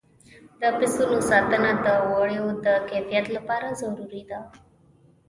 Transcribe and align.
د 0.61 0.63
پسونو 0.77 1.17
ساتنه 1.29 1.71
د 1.85 1.87
وړیو 2.11 2.45
د 2.65 2.67
کیفیت 2.89 3.25
لپاره 3.35 3.67
ضروري 3.81 4.23
ده. 4.29 4.39